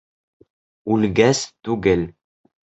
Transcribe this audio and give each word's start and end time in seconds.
Үлгәс... 0.95 1.43
түгел. 1.69 2.07